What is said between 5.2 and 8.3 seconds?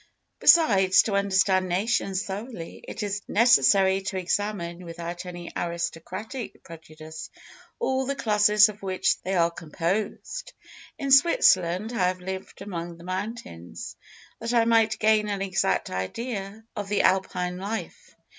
any aristocratic prejudice, all the